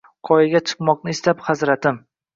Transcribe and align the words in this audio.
Qoyaga 0.27 0.61
chiqmoqni 0.71 1.13
istab, 1.17 1.47
hazratim 1.51 2.05